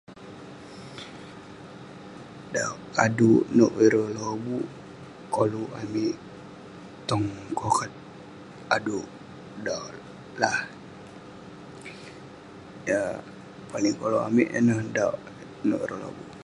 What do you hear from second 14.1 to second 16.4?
amik yan neh dauk nouk ireh lobuk